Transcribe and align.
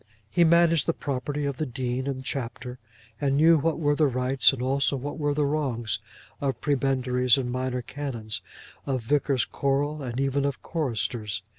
He 0.31 0.43
managed 0.43 0.87
the 0.87 0.93
property 0.95 1.45
of 1.45 1.57
the 1.57 1.65
dean 1.67 2.07
and 2.07 2.25
chapter, 2.25 2.79
and 3.21 3.37
knew 3.37 3.59
what 3.59 3.77
were 3.77 3.93
the 3.95 4.07
rights, 4.07 4.51
and 4.51 4.59
also 4.59 4.95
what 4.97 5.19
were 5.19 5.35
the 5.35 5.45
wrongs, 5.45 5.99
of 6.41 6.59
prebendaries 6.59 7.37
and 7.37 7.51
minor 7.51 7.83
canons, 7.83 8.41
of 8.87 9.03
vicars 9.03 9.45
choral, 9.45 10.01
and 10.01 10.19
even 10.19 10.43
of 10.43 10.63
choristers. 10.63 11.43